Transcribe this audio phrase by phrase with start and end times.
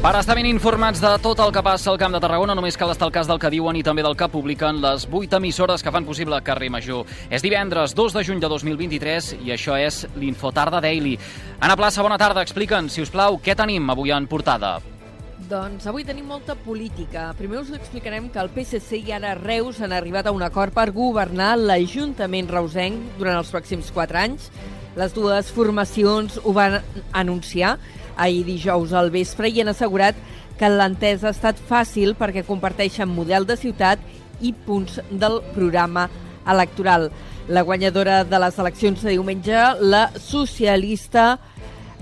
[0.00, 2.88] Per estar ben informats de tot el que passa al Camp de Tarragona, només cal
[2.88, 5.92] estar al cas del que diuen i també del que publiquen les 8 emissores que
[5.92, 7.04] fan possible Carrer Major.
[7.28, 11.18] És divendres 2 de juny de 2023 i això és l'Infotarda Daily.
[11.60, 12.40] Anna Plaça, bona tarda.
[12.40, 14.78] Explica'ns, si us plau, què tenim avui en portada?
[15.52, 17.34] Doncs avui tenim molta política.
[17.36, 20.94] Primer us explicarem que el PSC i ara Reus han arribat a un acord per
[20.96, 24.48] governar l'Ajuntament reusenc durant els pròxims 4 anys.
[24.96, 26.80] Les dues formacions ho van
[27.12, 27.76] anunciar
[28.20, 30.18] ahir dijous al vespre i han assegurat
[30.60, 34.02] que l'entesa ha estat fàcil perquè comparteixen model de ciutat
[34.44, 36.08] i punts del programa
[36.48, 37.08] electoral.
[37.48, 41.38] La guanyadora de les eleccions de diumenge, la socialista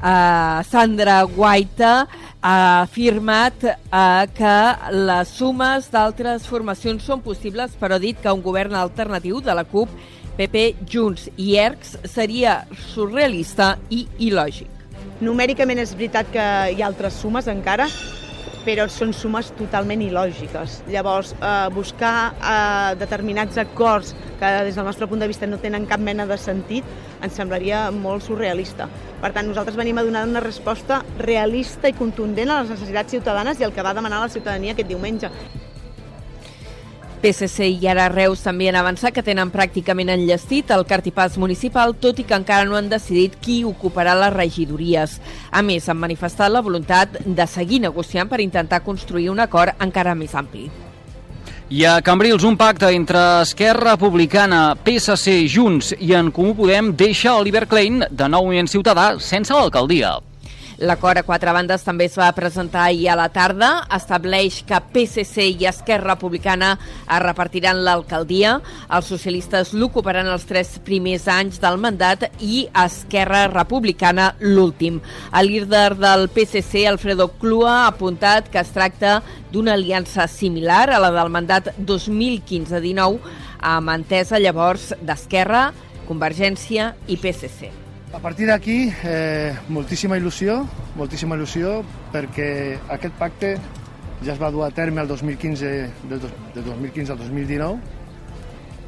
[0.03, 1.93] eh, Sandra Guaita,
[2.41, 4.57] ha afirmat eh, que
[4.95, 9.67] les sumes d'altres formacions són possibles, però ha dit que un govern alternatiu de la
[9.67, 9.95] CUP,
[10.39, 12.61] PP, Junts i ERCS seria
[12.93, 14.78] surrealista i il·lògic.
[15.19, 17.89] Numèricament és veritat que hi ha altres sumes encara,
[18.63, 20.77] però són sumes totalment il·lògiques.
[20.93, 25.89] Llavors, eh, buscar eh, determinats acords que des del nostre punt de vista no tenen
[25.91, 26.85] cap mena de sentit
[27.21, 28.87] ens semblaria molt surrealista.
[29.19, 33.59] Per tant, nosaltres venim a donar una resposta realista i contundent a les necessitats ciutadanes
[33.59, 35.33] i el que va demanar la ciutadania aquest diumenge.
[37.23, 42.21] PSC i ara Reus també han avançat que tenen pràcticament enllestit el cartipàs municipal, tot
[42.23, 45.19] i que encara no han decidit qui ocuparà les regidories.
[45.51, 50.15] A més, han manifestat la voluntat de seguir negociant per intentar construir un acord encara
[50.15, 50.69] més ampli.
[51.69, 57.37] I a Cambrils, un pacte entre Esquerra Republicana, PSC, Junts i en Comú Podem deixa
[57.37, 60.17] Oliver Klein, de nou moviment ciutadà, sense l'alcaldia.
[60.79, 63.69] L'acord a quatre bandes també es va presentar ahir a la tarda.
[63.97, 68.53] Estableix que PSC i Esquerra Republicana es repartiran l'alcaldia.
[68.95, 75.01] Els socialistes l'ocuparan els tres primers anys del mandat i Esquerra Republicana l'últim.
[75.35, 79.19] El líder del PSC, Alfredo Clua, ha apuntat que es tracta
[79.51, 83.19] d'una aliança similar a la del mandat 2015-19,
[83.67, 85.73] amb entesa llavors d'Esquerra,
[86.07, 87.88] Convergència i PSC.
[88.11, 90.63] A partir d'aquí, eh, moltíssima il·lusió,
[90.97, 93.51] moltíssima il·lusió, perquè aquest pacte
[94.25, 95.73] ja es va dur a terme el 2015,
[96.09, 96.25] del,
[96.55, 97.77] del 2015 al 2019,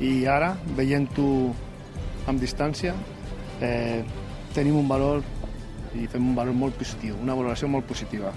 [0.01, 1.29] i ara, veient-ho
[2.33, 2.95] amb distància,
[3.61, 4.01] eh,
[4.57, 5.21] tenim un valor
[6.01, 8.33] i fem un valor molt positiu, una valoració molt positiva.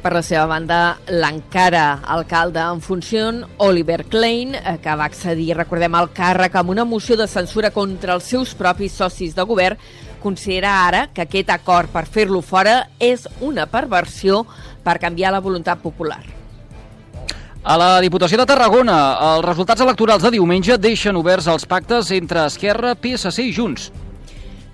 [0.00, 3.26] Per la seva banda, l'encara alcalde en funció,
[3.60, 8.14] Oliver Klein, eh, que va accedir, recordem, al càrrec amb una moció de censura contra
[8.16, 9.76] els seus propis socis de govern,
[10.22, 14.46] considera ara que aquest acord per fer-lo fora és una perversió
[14.82, 16.22] per canviar la voluntat popular.
[17.62, 19.00] A la Diputació de Tarragona,
[19.34, 23.90] els resultats electorals de diumenge deixen oberts els pactes entre Esquerra, PSC i Junts.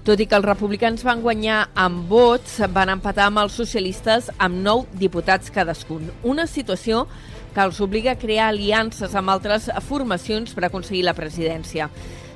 [0.06, 4.60] Tot i que els republicans van guanyar amb vots, van empatar amb els socialistes amb
[4.62, 6.04] nou diputats cadascun.
[6.22, 7.08] Una situació
[7.50, 11.88] que els obliga a crear aliances amb altres formacions per aconseguir la presidència.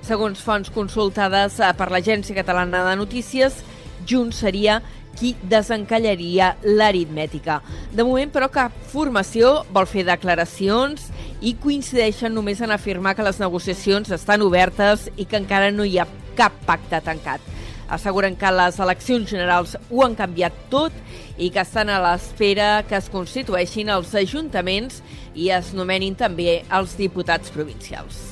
[0.03, 3.63] Segons fonts consultades per l'Agència Catalana de Notícies,
[4.03, 4.81] Junts seria
[5.15, 7.61] qui desencallaria l'aritmètica.
[7.95, 11.07] De moment, però, cap formació vol fer declaracions
[11.41, 16.01] i coincideixen només en afirmar que les negociacions estan obertes i que encara no hi
[16.01, 16.09] ha
[16.41, 17.45] cap pacte tancat.
[17.91, 20.95] Asseguren que les eleccions generals ho han canviat tot
[21.37, 25.01] i que estan a l'espera que es constitueixin els ajuntaments
[25.35, 28.31] i es nomenin també els diputats provincials.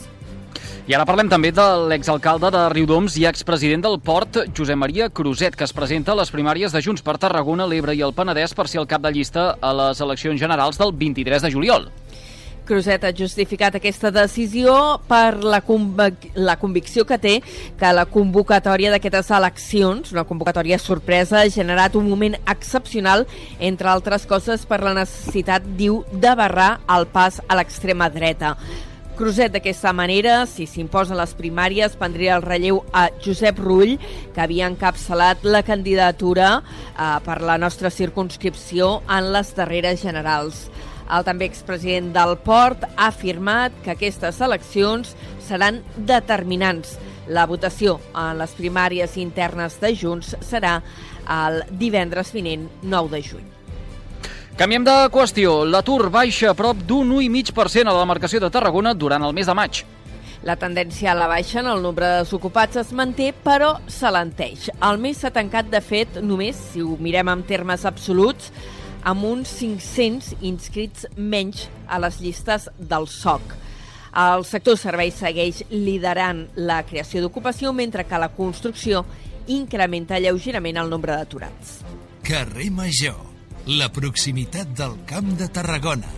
[0.88, 5.52] I ara parlem també de l'exalcalde de Riudoms i expresident del Port, Josep Maria Cruzet,
[5.52, 8.70] que es presenta a les primàries de Junts per Tarragona, l'Ebre i el Penedès per
[8.72, 11.90] ser el cap de llista a les eleccions generals del 23 de juliol.
[12.68, 14.72] Cruzet ha justificat aquesta decisió
[15.08, 17.38] per la, convic la convicció que té
[17.80, 23.24] que la convocatòria d'aquestes eleccions, una convocatòria sorpresa, ha generat un moment excepcional,
[23.58, 28.52] entre altres coses per la necessitat, diu, de barrar el pas a l'extrema dreta.
[29.18, 33.96] Cruzet d'aquesta manera, si s'imposen les primàries, prendria el relleu a Josep Rull,
[34.36, 40.68] que havia encapçalat la candidatura eh, per la nostra circunscripció en les darreres generals.
[41.08, 45.14] El també expresident del Port ha afirmat que aquestes eleccions
[45.44, 46.96] seran determinants.
[47.28, 50.78] La votació en les primàries internes de Junts serà
[51.28, 53.46] el divendres vinent 9 de juny.
[54.58, 55.62] Canviem de qüestió.
[55.64, 59.54] L'atur baixa a prop d'un 1,5% a la demarcació de Tarragona durant el mes de
[59.54, 59.84] maig.
[60.46, 64.68] La tendència a la baixa en el nombre de desocupats es manté, però s'alenteix.
[64.86, 68.52] El mes s'ha tancat, de fet, només, si ho mirem en termes absoluts,
[69.08, 73.54] amb uns 500 inscrits menys a les llistes del SOC.
[74.18, 79.04] El sector serveis segueix liderant la creació d'ocupació, mentre que la construcció
[79.48, 81.78] incrementa lleugerament el nombre d'aturats.
[82.26, 83.16] Carrer Major,
[83.80, 86.10] la proximitat del Camp de Tarragona.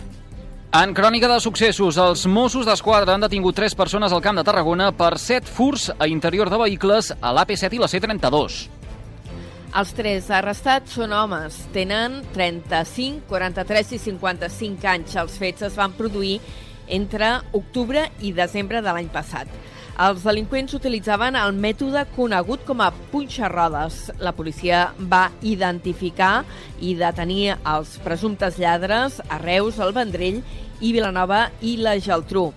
[0.71, 4.91] En crònica de successos, els Mossos d'Esquadra han detingut tres persones al Camp de Tarragona
[4.95, 8.80] per set furs a interior de vehicles a l'AP7 i la C32.
[9.71, 11.55] Els tres arrestats són homes.
[11.71, 15.13] Tenen 35, 43 i 55 anys.
[15.15, 16.41] Els fets es van produir
[16.91, 19.47] entre octubre i desembre de l'any passat.
[20.01, 24.01] Els delinqüents utilitzaven el mètode conegut com a punxarrodes.
[24.19, 26.43] La policia va identificar
[26.83, 30.43] i detenir els presumptes lladres a Reus, el Vendrell
[30.81, 32.49] i Vilanova i la Geltrú.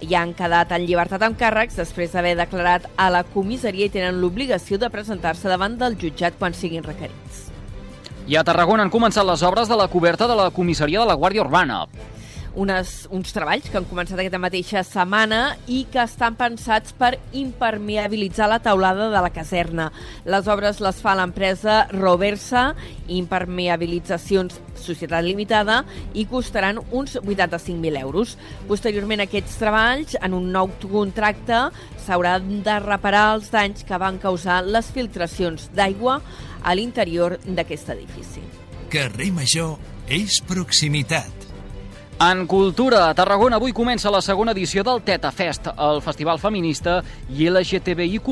[0.00, 4.20] I han quedat en llibertat amb càrrecs després d'haver declarat a la comissaria i tenen
[4.20, 7.46] l'obligació de presentar-se davant del jutjat quan siguin requerits.
[8.26, 11.16] I a Tarragona han començat les obres de la coberta de la comissaria de la
[11.16, 11.84] Guàrdia Urbana
[12.56, 18.48] unes, uns treballs que han començat aquesta mateixa setmana i que estan pensats per impermeabilitzar
[18.50, 19.90] la taulada de la caserna.
[20.24, 22.70] Les obres les fa l'empresa Roversa,
[23.12, 25.82] Impermeabilitzacions Societat Limitada,
[26.16, 28.36] i costaran uns 85.000 euros.
[28.68, 31.66] Posteriorment, aquests treballs, en un nou contracte,
[32.06, 36.20] s'hauran de reparar els danys que van causar les filtracions d'aigua
[36.64, 38.44] a l'interior d'aquest edifici.
[38.90, 39.76] Carrer Major
[40.08, 41.35] és proximitat.
[42.18, 47.02] En cultura, a Tarragona avui comença la segona edició del Teta Fest, el festival feminista
[47.28, 48.30] i LGTBIQ+.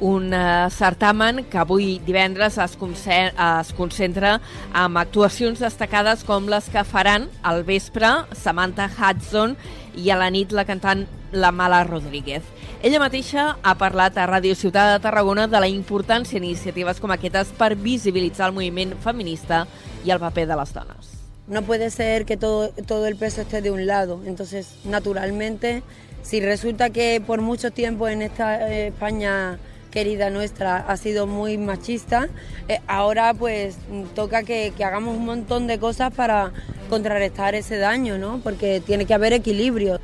[0.00, 4.38] Un uh, certamen que avui divendres es, es concentra
[4.72, 9.52] amb actuacions destacades com les que faran al vespre Samantha Hudson
[9.92, 12.46] i a la nit la cantant la Mala Rodríguez.
[12.80, 17.52] Ella mateixa ha parlat a Ràdio Ciutat de Tarragona de la importància d'iniciatives com aquestes
[17.52, 19.66] per visibilitzar el moviment feminista
[20.06, 21.13] i el paper de les dones.
[21.46, 24.22] No puede ser que todo, todo el peso esté de un lado.
[24.24, 25.82] Entonces, naturalmente,
[26.22, 29.58] si resulta que por mucho tiempo en esta eh, España
[29.90, 32.28] querida nuestra ha sido muy machista,
[32.66, 33.76] eh, ahora pues
[34.14, 36.50] toca que, hagamos un montón de cosas para
[36.88, 38.40] contrarrestar ese daño, ¿no?
[38.42, 40.00] Porque tiene que haber equilibrio.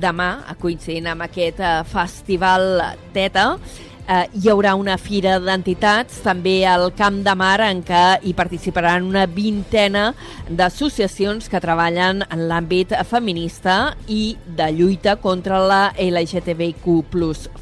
[0.00, 2.78] Demà, coincidint amb aquest eh, festival
[3.12, 3.58] TETA,
[4.06, 9.06] eh, hi haurà una fira d'entitats també al Camp de Mar en què hi participaran
[9.08, 10.10] una vintena
[10.48, 16.90] d'associacions que treballen en l'àmbit feminista i de lluita contra la LGTBIQ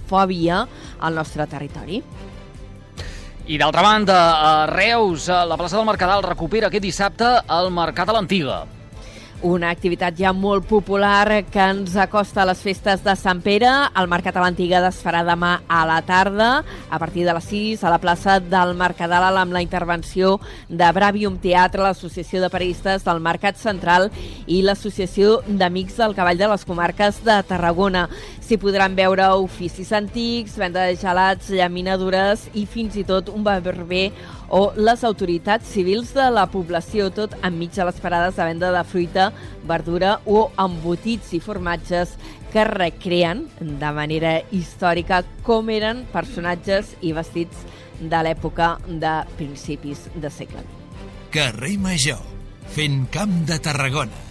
[0.08, 0.64] fòbia
[1.00, 2.02] al nostre territori.
[3.48, 8.18] I d'altra banda, a Reus, la plaça del Mercadal recupera aquest dissabte el Mercat a
[8.18, 8.66] l'Antiga
[9.42, 13.70] una activitat ja molt popular que ens acosta a les festes de Sant Pere.
[13.98, 17.84] El Mercat a l'Antiga es farà demà a la tarda, a partir de les 6,
[17.84, 20.38] a la plaça del Mercadal, amb la intervenció
[20.68, 24.08] de Bravium Teatre, l'Associació de Periodistes del Mercat Central
[24.46, 28.08] i l'Associació d'Amics del Cavall de les Comarques de Tarragona.
[28.42, 34.08] S'hi podran veure oficis antics, venda de gelats, llaminadures i fins i tot un barber
[34.48, 38.84] o les autoritats civils de la població, tot enmig de les parades de venda de
[38.84, 39.30] fruita,
[39.68, 42.16] verdura o embotits i formatges
[42.52, 47.66] que recreen de manera històrica com eren personatges i vestits
[48.00, 50.64] de l'època de principis de segle.
[51.34, 52.22] Carrer Major,
[52.72, 54.24] fent camp de Tarragona.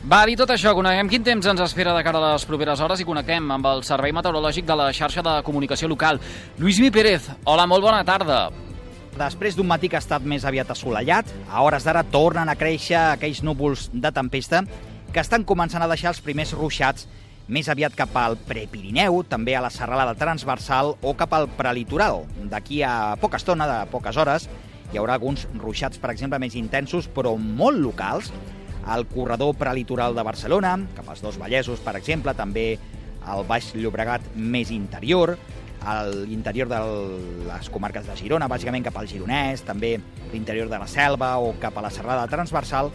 [0.00, 3.02] Va, dir tot això, coneguem quin temps ens espera de cara a les properes hores
[3.02, 6.22] i connectem amb el Servei Meteorològic de la xarxa de comunicació local.
[6.56, 8.46] Lluís Mi Pérez, hola, molt bona tarda.
[9.18, 12.98] Després d'un matí que ha estat més aviat assolellat, a hores d'ara tornen a créixer
[13.00, 14.62] aquells núvols de tempesta
[15.10, 17.08] que estan començant a deixar els primers ruixats
[17.50, 22.22] més aviat cap al Prepirineu, també a la serralada transversal o cap al prelitoral.
[22.46, 24.46] D'aquí a poca estona, de poques hores,
[24.92, 28.30] hi haurà alguns ruixats, per exemple, més intensos, però molt locals,
[28.86, 32.78] al corredor prelitoral de Barcelona, cap als dos Vallesos, per exemple, també
[33.26, 35.34] al Baix Llobregat més interior,
[35.84, 36.80] a l'interior de
[37.48, 39.96] les comarques de Girona, bàsicament cap al Gironès, també
[40.32, 42.92] l'interior de la Selva o cap a la Serrada Transversal,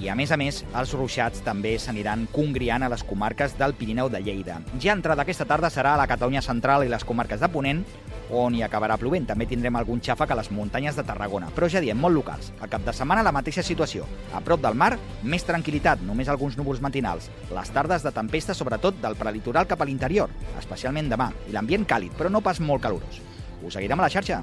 [0.00, 4.08] i, a més a més, els ruixats també s'aniran congriant a les comarques del Pirineu
[4.12, 4.60] de Lleida.
[4.80, 7.84] Ja entrada aquesta tarda serà a la Catalunya central i les comarques de Ponent,
[8.32, 9.26] on hi acabarà plovent.
[9.28, 12.52] També tindrem algun xàfec a les muntanyes de Tarragona, però ja diem, molt locals.
[12.60, 14.08] Al cap de setmana la mateixa situació.
[14.32, 17.28] A prop del mar, més tranquil·litat, només alguns núvols matinals.
[17.52, 22.16] Les tardes de tempesta, sobretot del prelitoral cap a l'interior, especialment demà, i l'ambient càlid,
[22.16, 23.20] però no pas molt calorós.
[23.62, 24.42] Us seguirem a la xarxa.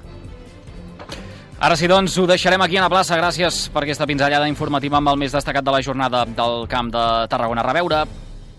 [1.60, 3.18] Ara sí, doncs, ho deixarem aquí a la plaça.
[3.20, 7.02] Gràcies per aquesta pinzellada informativa amb el més destacat de la jornada del Camp de
[7.28, 7.60] Tarragona.
[7.60, 7.98] A reveure.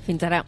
[0.06, 0.44] Fins ara.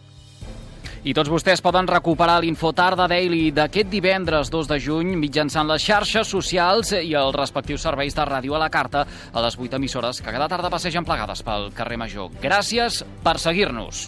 [1.04, 6.30] I tots vostès poden recuperar l'Infotarda Daily d'aquest divendres 2 de juny mitjançant les xarxes
[6.30, 9.02] socials i els respectius serveis de ràdio a la carta
[9.34, 12.30] a les 8 emissores que cada tarda passegen plegades pel carrer Major.
[12.38, 14.06] Gràcies per seguir-nos.